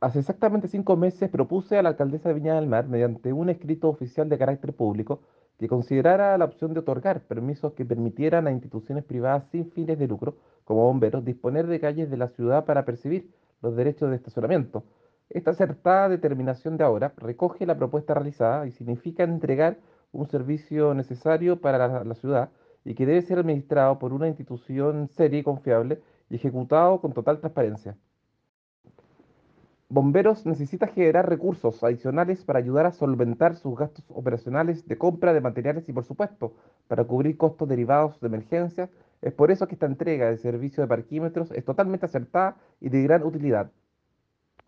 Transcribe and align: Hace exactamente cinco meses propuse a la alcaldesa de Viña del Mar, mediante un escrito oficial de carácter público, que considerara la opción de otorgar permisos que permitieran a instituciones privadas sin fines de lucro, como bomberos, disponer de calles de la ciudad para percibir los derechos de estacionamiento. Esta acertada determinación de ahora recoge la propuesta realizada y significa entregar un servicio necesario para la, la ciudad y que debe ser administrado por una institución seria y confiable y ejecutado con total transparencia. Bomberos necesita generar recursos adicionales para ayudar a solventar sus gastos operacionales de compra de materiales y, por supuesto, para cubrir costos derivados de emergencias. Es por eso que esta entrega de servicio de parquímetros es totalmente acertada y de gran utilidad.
Hace 0.00 0.20
exactamente 0.20 0.68
cinco 0.68 0.96
meses 0.96 1.28
propuse 1.28 1.76
a 1.76 1.82
la 1.82 1.88
alcaldesa 1.88 2.28
de 2.28 2.36
Viña 2.36 2.54
del 2.54 2.68
Mar, 2.68 2.86
mediante 2.86 3.32
un 3.32 3.50
escrito 3.50 3.88
oficial 3.88 4.28
de 4.28 4.38
carácter 4.38 4.72
público, 4.72 5.22
que 5.58 5.66
considerara 5.66 6.38
la 6.38 6.44
opción 6.44 6.72
de 6.72 6.78
otorgar 6.78 7.22
permisos 7.22 7.72
que 7.72 7.84
permitieran 7.84 8.46
a 8.46 8.52
instituciones 8.52 9.04
privadas 9.04 9.48
sin 9.50 9.72
fines 9.72 9.98
de 9.98 10.06
lucro, 10.06 10.36
como 10.64 10.84
bomberos, 10.84 11.24
disponer 11.24 11.66
de 11.66 11.80
calles 11.80 12.10
de 12.10 12.16
la 12.16 12.28
ciudad 12.28 12.64
para 12.64 12.84
percibir 12.84 13.34
los 13.60 13.74
derechos 13.74 14.10
de 14.10 14.14
estacionamiento. 14.14 14.84
Esta 15.30 15.50
acertada 15.50 16.08
determinación 16.08 16.76
de 16.76 16.84
ahora 16.84 17.12
recoge 17.16 17.66
la 17.66 17.76
propuesta 17.76 18.14
realizada 18.14 18.68
y 18.68 18.70
significa 18.70 19.24
entregar 19.24 19.78
un 20.12 20.28
servicio 20.28 20.94
necesario 20.94 21.60
para 21.60 21.88
la, 21.88 22.04
la 22.04 22.14
ciudad 22.14 22.50
y 22.84 22.94
que 22.94 23.04
debe 23.04 23.22
ser 23.22 23.40
administrado 23.40 23.98
por 23.98 24.12
una 24.12 24.28
institución 24.28 25.08
seria 25.08 25.40
y 25.40 25.42
confiable 25.42 26.00
y 26.30 26.36
ejecutado 26.36 27.00
con 27.00 27.12
total 27.12 27.40
transparencia. 27.40 27.96
Bomberos 29.90 30.44
necesita 30.44 30.86
generar 30.86 31.28
recursos 31.30 31.82
adicionales 31.82 32.44
para 32.44 32.58
ayudar 32.58 32.84
a 32.84 32.92
solventar 32.92 33.56
sus 33.56 33.74
gastos 33.74 34.04
operacionales 34.08 34.86
de 34.86 34.98
compra 34.98 35.32
de 35.32 35.40
materiales 35.40 35.88
y, 35.88 35.94
por 35.94 36.04
supuesto, 36.04 36.52
para 36.88 37.04
cubrir 37.04 37.38
costos 37.38 37.68
derivados 37.68 38.20
de 38.20 38.26
emergencias. 38.26 38.90
Es 39.22 39.32
por 39.32 39.50
eso 39.50 39.66
que 39.66 39.74
esta 39.76 39.86
entrega 39.86 40.28
de 40.28 40.36
servicio 40.36 40.82
de 40.82 40.88
parquímetros 40.88 41.50
es 41.52 41.64
totalmente 41.64 42.04
acertada 42.04 42.56
y 42.80 42.90
de 42.90 43.02
gran 43.02 43.22
utilidad. 43.22 43.70